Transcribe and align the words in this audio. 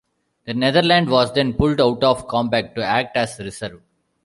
The 0.45 0.53
"Nederland" 0.53 1.11
was 1.11 1.31
then 1.31 1.53
pulled 1.53 1.79
out 1.79 2.03
of 2.03 2.27
combat 2.27 2.73
to 2.73 2.83
act 2.83 3.15
as 3.15 3.37
reserve. 3.37 3.83